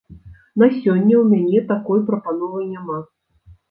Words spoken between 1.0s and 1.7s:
ў мяне